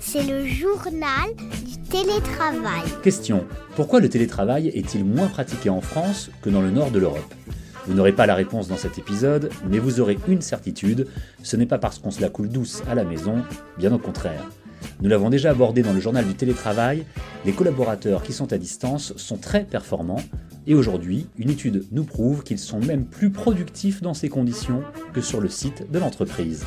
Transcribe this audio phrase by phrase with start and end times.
[0.00, 2.84] C'est le journal du télétravail.
[3.02, 3.44] Question.
[3.76, 7.34] Pourquoi le télétravail est-il moins pratiqué en France que dans le nord de l'Europe?
[7.86, 11.06] Vous n'aurez pas la réponse dans cet épisode, mais vous aurez une certitude,
[11.42, 13.42] ce n'est pas parce qu'on se la coule douce à la maison,
[13.78, 14.44] bien au contraire.
[15.00, 17.04] Nous l'avons déjà abordé dans le journal du télétravail,
[17.44, 20.22] les collaborateurs qui sont à distance sont très performants
[20.68, 24.82] et aujourd'hui, une étude nous prouve qu'ils sont même plus productifs dans ces conditions
[25.14, 26.66] que sur le site de l'entreprise.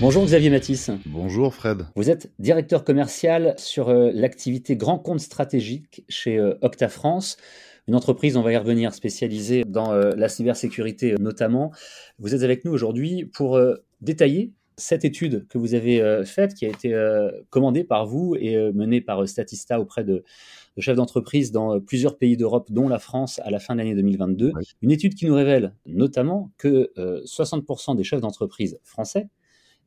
[0.00, 0.92] Bonjour Xavier Matisse.
[1.06, 1.86] Bonjour Fred.
[1.96, 7.36] Vous êtes directeur commercial sur euh, l'activité grand compte stratégique chez euh, Octa France,
[7.88, 11.72] une entreprise, on va y revenir, spécialisée dans euh, la cybersécurité notamment.
[12.20, 13.60] Vous êtes avec nous aujourd'hui pour
[14.00, 16.94] détailler cette étude que vous avez euh, faite, qui a été
[17.50, 20.22] commandée par vous et menée par Statista auprès de,
[20.80, 24.52] chefs d'entreprise dans plusieurs pays d'Europe, dont la France, à la fin de l'année 2022,
[24.82, 29.28] une étude qui nous révèle notamment que 60% des chefs d'entreprise français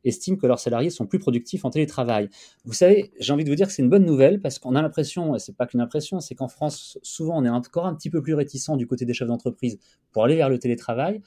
[0.04, 2.30] estiment que leurs salariés sont plus productifs en télétravail.
[2.66, 4.81] Vous savez, j'ai envie de vous dire que c'est une bonne nouvelle parce qu'on a
[4.81, 8.09] l'impression, et c'est pas qu'une impression, c'est qu'en France, souvent, on est encore un petit
[8.09, 9.80] peu plus réticent du côté des chefs d'entreprise
[10.11, 11.22] pour aller vers le télétravail.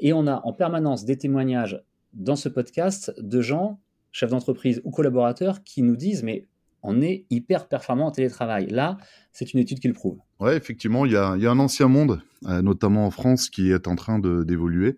[0.00, 1.80] Et on a en permanence des témoignages
[2.12, 3.78] dans ce podcast de gens,
[4.10, 6.48] chefs d'entreprise ou collaborateurs, qui nous disent mais
[6.82, 8.66] on est hyper performant en télétravail.
[8.66, 8.98] Là,
[9.32, 10.18] c'est une étude qui le prouve.
[10.40, 13.96] Oui, effectivement, il y, a, un ancien monde, euh, notamment en France, qui est en
[13.96, 14.96] train d'évoluer.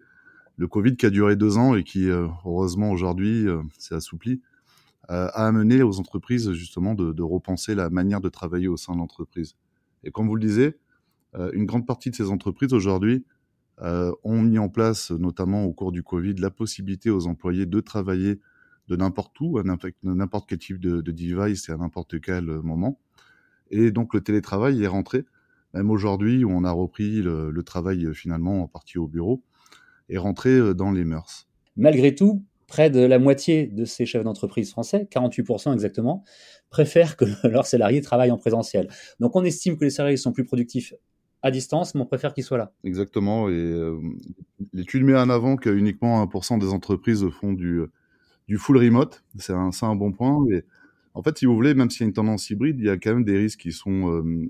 [0.56, 4.40] Le Covid qui a duré deux ans et qui, euh, heureusement, aujourd'hui, euh, s'est assoupli,
[5.08, 8.98] a amené aux entreprises justement de, de, repenser la manière de travailler au sein de
[8.98, 9.54] l'entreprise.
[10.02, 10.78] Et comme vous le disiez,
[11.52, 13.26] une grande partie de ces entreprises aujourd'hui
[13.82, 18.40] ont mis en place, notamment au cours du Covid, la possibilité aux employés de travailler
[18.88, 19.62] de n'importe où, à
[20.02, 22.98] n'importe quel type de, de, device et à n'importe quel moment.
[23.70, 25.24] Et donc le télétravail est rentré,
[25.72, 29.42] même aujourd'hui où on a repris le, le, travail finalement en partie au bureau,
[30.08, 31.48] est rentré euh, dans les mœurs.
[31.76, 36.24] Malgré tout, près de la moitié de ces chefs d'entreprise français, 48% exactement,
[36.70, 38.88] préfèrent que leurs salariés travaillent en présentiel.
[39.20, 40.94] Donc on estime que les salariés sont plus productifs
[41.42, 42.72] à distance, mais on préfère qu'il soit là.
[42.84, 43.48] Exactement.
[43.48, 43.98] Et euh,
[44.72, 47.82] l'étude met en avant que uniquement 1% des entreprises font du,
[48.48, 49.24] du full remote.
[49.38, 50.44] C'est un, bon point.
[51.14, 52.96] En fait, si vous voulez, même s'il y a une tendance hybride, il y a
[52.96, 54.48] quand même des risques qui sont euh,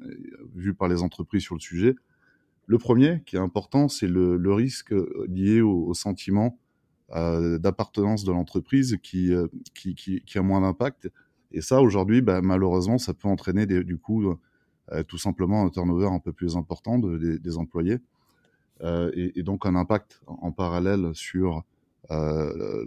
[0.55, 1.95] vus par les entreprises sur le sujet.
[2.67, 4.95] Le premier, qui est important, c'est le, risque
[5.29, 6.59] lié au, sentiment
[7.15, 9.47] euh, d'appartenance de l'entreprise qui, euh,
[10.35, 11.11] a moins d'impact.
[11.53, 14.35] Et ça, aujourd'hui, bah, malheureusement, ça peut entraîner du coup
[14.93, 18.01] euh, tout simplement un turnover un peu plus important de, des, employés
[18.83, 21.65] euh, et, donc un impact en, parallèle sur
[22.11, 22.85] euh,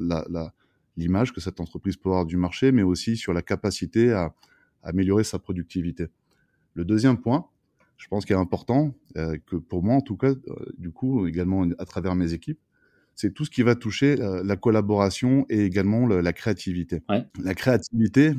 [0.98, 4.34] l'image que cette entreprise peut avoir du marché, mais aussi sur la capacité à,
[4.84, 6.08] à améliorer sa productivité.
[6.74, 7.48] Le deuxième point,
[7.98, 11.28] je pense qu'il est important, euh, que pour moi en tout cas, euh, du coup
[11.28, 12.60] également à travers mes équipes,
[13.16, 17.02] c'est tout ce qui va toucher euh, la collaboration et également la créativité.
[17.10, 18.34] La créativité,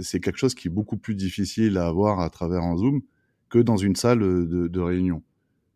[0.00, 3.02] c'est quelque chose qui est beaucoup plus difficile à avoir à travers un Zoom
[3.48, 5.22] que dans une salle de, réunion.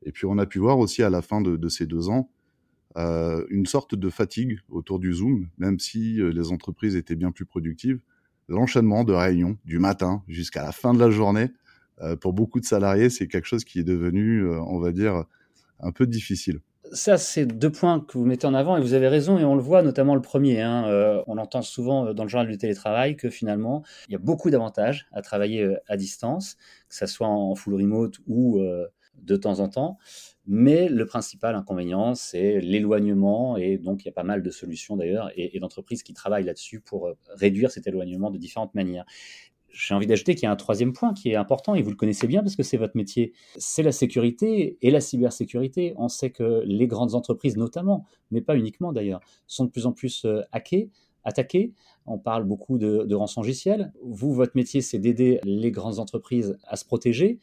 [0.03, 2.31] Et puis on a pu voir aussi à la fin de, ces deux ans
[2.97, 8.01] une sorte de fatigue autour du Zoom, même si les entreprises étaient bien plus productives.
[8.49, 11.51] L'enchaînement de réunions du matin jusqu'à la fin de la journée,
[12.21, 15.25] pour beaucoup de salariés, c'est quelque chose qui est devenu, on va dire,
[15.81, 16.61] un peu difficile
[16.93, 19.55] ça, c'est deux points que vous mettez en avant et vous avez raison et on
[19.55, 20.61] le voit notamment le premier.
[20.61, 24.15] Hein, euh, on entend souvent euh, dans le journal du télétravail que finalement, il y
[24.15, 26.57] a beaucoup d'avantages à travailler euh, à distance,
[26.89, 28.61] que ça soit en full remote ou
[29.15, 29.99] de temps en temps.
[30.47, 34.97] Mais le principal inconvénient, c'est l'éloignement et donc il y a pas mal de solutions
[34.97, 39.05] d'ailleurs et, d'entreprises qui travaillent là-dessus pour réduire cet éloignement de différentes manières
[39.77, 41.97] j'ai envie d'ajouter qu'il y a un troisième point qui est important et vous le
[41.97, 43.34] connaissez bien parce que c'est votre métier.
[43.59, 45.93] C'est la sécurité et la cybersécurité.
[45.99, 49.93] On sait que les grandes entreprises, notamment, mais pas uniquement d'ailleurs, sont de plus en
[49.93, 50.91] plus euh, hackées,
[51.25, 51.75] attaquées.
[52.07, 53.93] On parle beaucoup de, de rançongiciel.
[54.03, 57.39] Vous, votre métier, c'est d'aider les grandes entreprises à se protéger.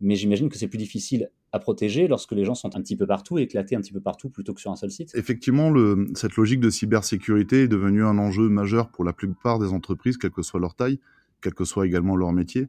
[0.00, 3.06] Mais j'imagine que c'est plus difficile à protéger lorsque les gens sont un petit peu
[3.06, 5.10] partout, éclatés un petit peu partout plutôt que sur un seul site.
[5.14, 5.72] Effectivement,
[6.14, 10.30] cette logique de cybersécurité est devenue un enjeu majeur pour la plupart des entreprises, quelle
[10.30, 11.00] que soit leur taille
[11.40, 12.68] quel que soit également leur métier.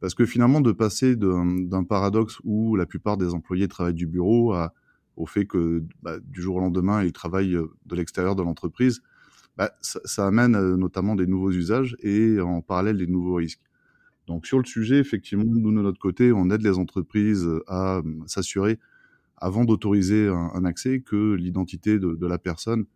[0.00, 4.54] Parce que finalement, de passer d'un paradoxe où la plupart des employés travaillent du bureau
[5.16, 9.00] au fait que bah, du jour au lendemain, ils travaillent euh, de l'extérieur de l'entreprise,
[9.56, 13.62] bah, ça, ça, amène euh, notamment des nouveaux usages et en parallèle des nouveaux risques.
[14.26, 18.02] Donc sur le sujet, effectivement, nous de notre côté, on aide les entreprises à euh,
[18.26, 18.78] s'assurer,
[19.36, 22.86] avant d'autoriser un, un, accès, que l'identité de, de, la personne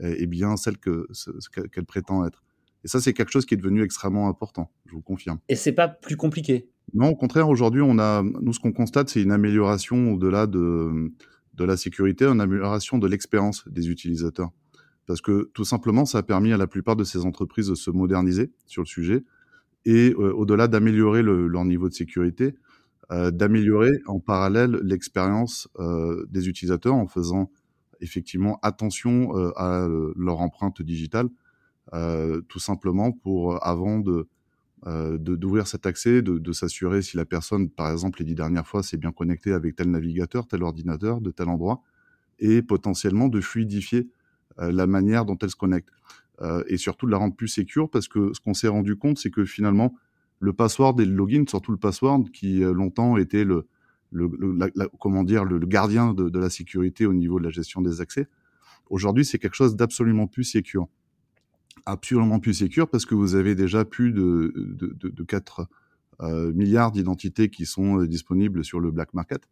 [0.00, 2.42] est, bien celle qu'elle que, prétend être.
[2.84, 5.38] Et ça, c'est quelque chose qui est devenu extrêmement important, je vous confirme.
[5.48, 6.68] Et c'est pas plus compliqué?
[6.92, 11.10] Non, au contraire, aujourd'hui, on a, nous, ce qu'on constate, c'est une amélioration au-delà de,
[11.54, 14.50] de la sécurité, une amélioration de l'expérience des utilisateurs.
[15.06, 17.90] parce que tout simplement, ça a permis à la plupart de ces entreprises de se
[17.90, 19.24] moderniser sur le sujet
[19.84, 22.54] et euh, au-delà d'améliorer leur niveau de sécurité,
[23.12, 27.50] euh, d'améliorer en parallèle l'expérience euh, des utilisateurs en faisant
[28.00, 31.28] effectivement attention à leur empreinte digitale,
[32.48, 34.28] tout simplement pour avant de
[35.18, 38.82] d'ouvrir cet accès, de, de s'assurer si la personne, par exemple, les dix dernières fois,
[38.82, 41.80] s'est bien connectée avec tel navigateur, tel ordinateur, de tel endroit,
[42.40, 44.10] et potentiellement de fluidifier
[44.58, 45.88] la manière dont elle se connecte.
[46.42, 49.18] Euh, et surtout de la rendre plus sécure parce que ce qu'on s'est rendu compte,
[49.18, 49.94] c'est que finalement,
[50.40, 53.66] le password et le login, surtout le password, qui euh, longtemps était le,
[55.00, 58.26] comment dire, le, gardien de, la sécurité au niveau de la gestion des accès,
[58.90, 60.88] aujourd'hui, c'est quelque chose d'absolument plus sécure.
[61.86, 65.68] Absolument plus sécure parce que vous avez déjà plus de, de, de, de 4
[66.20, 69.48] euh, milliards d'identités qui sont disponibles sur le black market.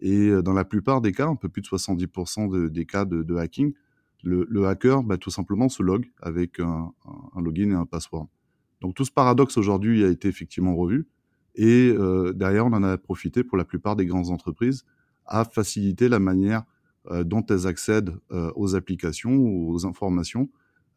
[0.00, 3.36] Et dans la plupart des cas, un peu plus de 70% de, des cas de
[3.36, 3.72] hacking,
[4.22, 6.92] le, hacker, bah, tout simplement, se log avec un,
[7.36, 8.28] login et un password.
[8.80, 11.06] Donc tout ce paradoxe aujourd'hui a été effectivement revu.
[11.54, 14.84] Et euh, derrière, on en a profité pour la plupart des grandes entreprises
[15.24, 16.64] à faciliter la manière
[17.10, 20.48] euh, dont elles accèdent euh, aux applications ou aux informations,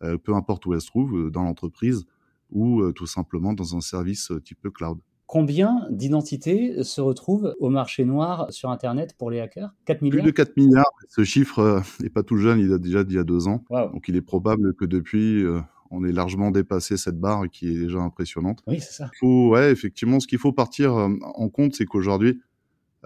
[0.02, 2.06] euh, peu importe où elles se trouvent, dans l'entreprise
[2.52, 4.98] ou tout simplement dans un service type cloud.
[5.30, 9.76] Combien d'identités se retrouvent au marché noir sur Internet pour les hackers?
[9.86, 10.24] 4 milliards?
[10.24, 10.92] Plus de 4 milliards.
[11.08, 13.64] Ce chiffre n'est pas tout jeune, il date déjà d'il y a deux ans.
[13.70, 13.92] Wow.
[13.92, 15.62] Donc il est probable que depuis, euh,
[15.92, 18.64] on ait largement dépassé cette barre qui est déjà impressionnante.
[18.66, 19.12] Oui, c'est ça.
[19.20, 22.42] Faut, ouais, effectivement, ce qu'il faut partir euh, en compte, c'est qu'aujourd'hui,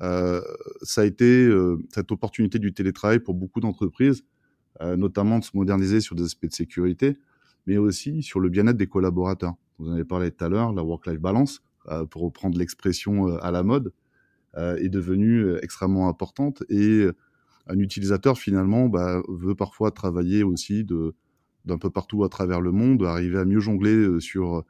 [0.02, 0.40] euh,
[0.82, 4.24] ça a été euh, cette opportunité du télétravail pour beaucoup d'entreprises,
[4.80, 7.18] euh, notamment de se moderniser sur des aspects de sécurité,
[7.68, 9.56] mais aussi sur le bien-être des collaborateurs.
[9.78, 11.64] Vous en avez parlé tout à l'heure, la work-life balance euh,
[12.10, 13.94] pour reprendre l'expression euh, à la mode,
[14.58, 16.64] euh, est devenue extrêmement importante.
[16.70, 17.06] Et
[17.68, 20.86] un utilisateur, finalement, bah, veut parfois travailler aussi
[21.66, 24.66] d'un peu partout à travers le monde, arriver à mieux jongler sur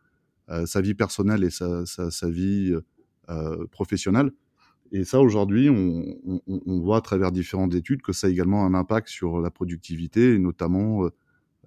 [0.49, 2.75] euh, sa vie personnelle et sa, vie
[3.29, 4.31] euh, professionnelle.
[4.91, 9.07] Et ça, aujourd'hui, on, voit à travers différentes études que ça a également un impact
[9.07, 11.09] sur la productivité et notamment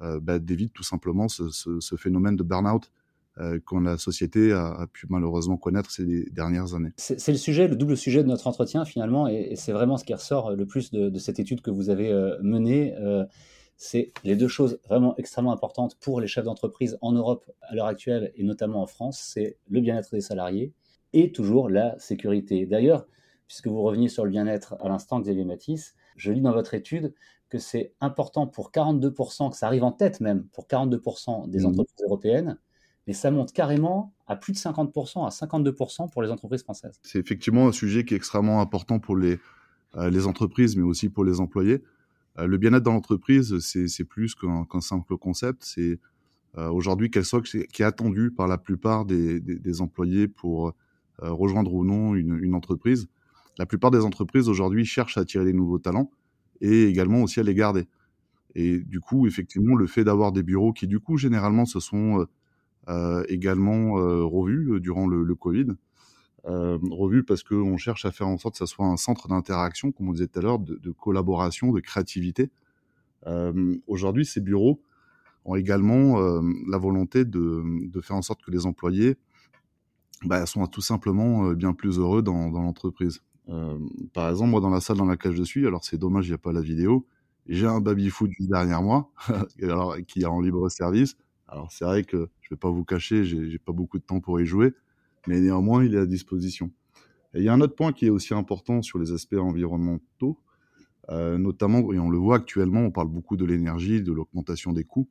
[0.02, 2.93] euh, bah, d'éviter tout simplement ce, ce, phénomène de burn-out
[3.38, 6.93] euh, que la société a, a, pu malheureusement connaître ces dernières années.
[6.97, 10.05] C'est le sujet, le double sujet de notre entretien finalement, et, et c'est vraiment ce
[10.05, 12.94] qui ressort le plus de, de cette étude que vous avez euh, menée.
[12.99, 13.25] Euh,
[13.77, 17.87] c'est les deux choses vraiment extrêmement importantes pour les chefs d'entreprise en Europe à l'heure
[17.87, 20.73] actuelle et notamment en France, c'est le bien-être des salariés
[21.12, 22.65] et toujours la sécurité.
[22.65, 23.06] D'ailleurs,
[23.47, 27.12] puisque vous reveniez sur le bien-être à l'instant, Xavier Matisse, je lis dans votre étude
[27.49, 31.67] que c'est important pour 42%, que ça arrive en tête même, pour 42% des mmh.
[31.67, 32.59] entreprises européennes,
[33.06, 36.99] mais ça monte carrément à plus de 50%, à 52% pour les entreprises françaises.
[37.03, 39.38] C'est effectivement un sujet qui est extrêmement important pour les,
[39.97, 41.82] euh, les entreprises, mais aussi pour les employés.
[42.38, 45.62] Euh, le bien-être dans l'entreprise, c'est plus qu'un qu simple concept.
[45.64, 46.00] C'est
[46.58, 50.75] euh, aujourd'hui quelque chose qui est attendu par la plupart des, employés pour
[51.19, 53.08] rejoindre ou non une, entreprise.
[53.58, 56.11] La plupart des entreprises aujourd'hui cherchent à attirer des nouveaux talents
[56.61, 57.87] et également aussi à les garder.
[58.55, 62.26] Et du coup, effectivement, le fait d'avoir des bureaux qui, du coup, généralement, se sont
[63.29, 65.69] également euh, revus euh, durant le, Covid.
[66.47, 69.91] Euh, revus parce qu'on cherche à faire en sorte que ça soit un centre d'interaction,
[69.91, 72.50] comme on disait tout à l'heure, de, collaboration, de créativité.
[73.27, 74.81] Euh, Aujourd'hui, ces bureaux
[75.44, 79.17] ont également euh, la volonté de, faire en sorte que les employés
[80.25, 83.22] bah, sont tout simplement bien plus heureux dans, dans l'entreprise.
[84.13, 86.34] par exemple, moi, dans la salle dans laquelle je suis, alors c'est dommage, il n'y
[86.34, 87.06] a pas la vidéo,
[87.49, 89.10] j'ai un baby-foot derrière moi,
[89.63, 91.17] alors, qui est en libre service.
[91.48, 94.41] Alors c'est vrai que je vais pas vous cacher, j'ai pas beaucoup de temps pour
[94.41, 94.74] y jouer,
[95.26, 96.70] mais néanmoins il est à disposition.
[97.34, 100.38] Il y a un autre point qui est aussi important sur les aspects environnementaux,
[101.10, 104.84] euh, notamment, et on le voit actuellement, on parle beaucoup de l'énergie, de l'augmentation des
[104.84, 105.08] coûts,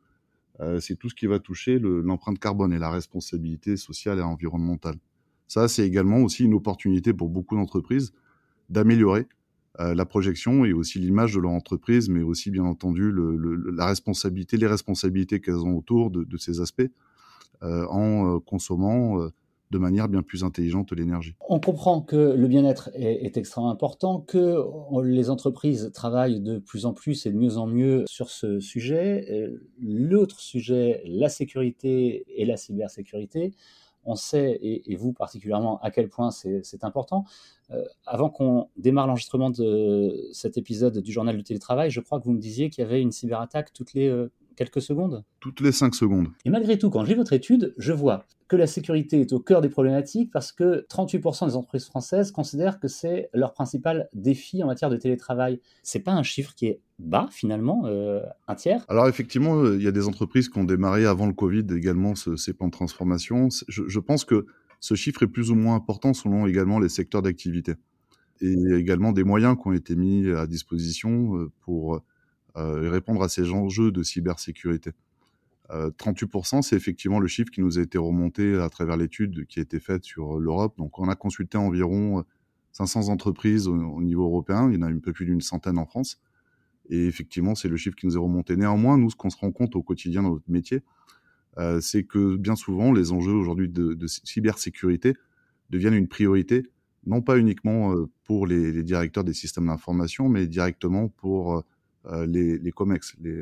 [0.61, 4.23] euh, c'est tout ce qui va toucher l'empreinte le, carbone et la responsabilité sociale et
[4.23, 4.95] environnementale.
[5.47, 8.13] Ça, c'est également aussi une opportunité pour beaucoup d'entreprises
[8.69, 9.27] d'améliorer
[9.79, 13.11] la projection et aussi l'image de leur entreprise, mais aussi bien entendu
[13.73, 16.89] la responsabilité, les responsabilités qu'elles ont autour de, ces aspects
[17.63, 19.29] euh, en euh, consommant euh,
[19.71, 21.35] de manière bien plus intelligente l'énergie.
[21.49, 24.57] On comprend que le bien-être est, extrêmement important, que
[25.03, 29.49] les entreprises travaillent de plus en plus et de mieux en mieux sur ce sujet.
[29.79, 33.53] L'autre sujet, la sécurité et la cybersécurité,
[34.05, 37.25] on sait, et, vous particulièrement, à quel point c'est important.
[37.71, 42.25] Euh, avant qu'on démarre l'enregistrement de cet épisode du journal du télétravail, je crois que
[42.25, 45.71] vous me disiez qu'il y avait une cyberattaque toutes les euh, quelques secondes Toutes les
[45.71, 46.27] 5 secondes.
[46.45, 49.39] Et malgré tout, quand je lis votre étude, je vois que la sécurité est au
[49.39, 54.61] cœur des problématiques parce que 38% des entreprises françaises considèrent que c'est leur principal défi
[54.63, 55.59] en matière de télétravail.
[55.81, 58.85] C'est pas un chiffre qui est bas finalement, euh, un tiers?
[58.87, 62.15] Alors effectivement, euh, il y a des entreprises qui ont démarré avant le Covid également
[62.15, 63.49] ce, ces plans de transformation.
[63.67, 64.45] Je, je, pense que
[64.79, 67.73] ce chiffre est plus ou moins important selon également les secteurs d'activité
[68.41, 72.01] et également des moyens qui ont été mis à disposition euh, pour
[72.57, 74.91] euh, répondre à ces enjeux de cybersécurité.
[75.67, 79.63] 38%, c'est effectivement le chiffre qui nous a été remonté à travers l'étude qui a
[79.63, 80.77] été faite sur l'Europe.
[80.77, 82.23] Donc, on a consulté environ
[82.75, 84.69] 500 entreprises au, niveau européen.
[84.69, 86.19] Il y en a un peu plus d'une centaine en France.
[86.89, 88.57] Et effectivement, c'est le chiffre qui nous est remonté.
[88.57, 90.83] Néanmoins, nous, ce qu'on se rend compte au quotidien dans notre métier,
[91.57, 95.13] euh, c'est que bien souvent, les enjeux aujourd'hui de, cybersécurité
[95.69, 96.67] deviennent une priorité,
[97.05, 101.61] non pas uniquement euh, pour les, directeurs des systèmes d'information, mais directement pour euh,
[102.27, 103.33] les, les COMEX, les,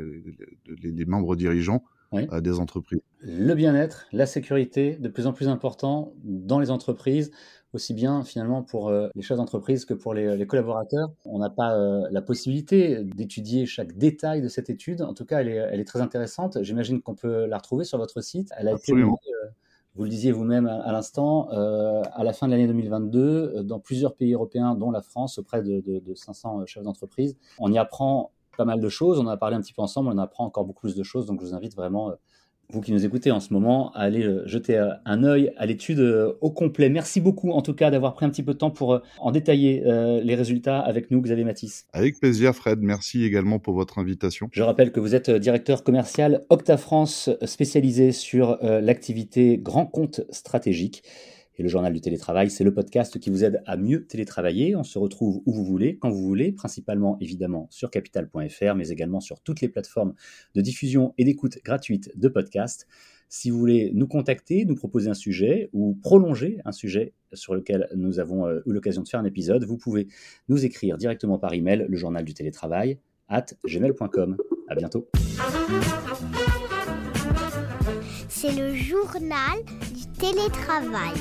[0.82, 2.27] les, les membres dirigeants oui.
[2.32, 3.01] euh, des entreprises.
[3.22, 7.32] Le bien-être, la sécurité, de plus en plus important dans les entreprises,
[7.74, 11.12] aussi bien finalement pour euh, les chefs d'entreprise que pour les, les collaborateurs.
[11.25, 15.01] On n'a pas euh, la possibilité d'étudier chaque détail de cette étude.
[15.01, 16.62] En tout cas, elle est, elle est très intéressante.
[16.62, 18.50] J'imagine qu'on peut la retrouver sur votre site.
[18.58, 19.17] Elle a Absolument.
[19.22, 19.50] été euh,
[19.96, 23.63] vous le disiez vous-même à, à l'instant, euh, à la fin de l'année 2022, euh,
[23.63, 27.72] dans plusieurs pays européens, dont la France, auprès de, de, de 500 chefs d'entreprise, on
[27.72, 29.19] y apprend pas mal de choses.
[29.19, 31.25] On en a parlé un petit peu ensemble, on apprend encore beaucoup plus de choses.
[31.25, 32.13] Donc je vous invite vraiment, euh,
[32.69, 35.65] vous qui nous écoutez en ce moment, à aller euh, jeter euh, un œil à
[35.65, 36.89] l'étude au complet.
[36.89, 39.83] Merci beaucoup en tout cas d'avoir pris un petit peu de temps pour en détailler
[40.24, 41.86] les résultats avec nous, Xavier Matisse.
[41.93, 42.79] Avec plaisir, Fred.
[42.81, 44.50] Merci également pour votre invitation.
[44.51, 51.03] Je rappelle que vous êtes directeur commercial Octa France, spécialisé sur l'activité grand compte stratégique.
[51.57, 54.75] Et le journal du télétravail, c'est le podcast qui vous aide à mieux télétravailler.
[54.75, 59.19] On se retrouve où vous voulez, quand vous voulez, principalement évidemment sur capital.fr, mais également
[59.19, 60.15] sur toutes les plateformes
[60.55, 62.88] de diffusion et d'écoute gratuite de podcasts.
[63.29, 67.88] Si vous voulez nous contacter, nous proposer un sujet ou prolonger un sujet sur lequel
[67.95, 70.07] nous avons eu l'occasion de faire un épisode, vous pouvez
[70.50, 74.38] nous écrire directement par email le journal du télétravail at gmail.com.
[74.67, 75.10] À bientôt.
[78.29, 79.57] C'est le journal
[80.24, 81.13] télétravail.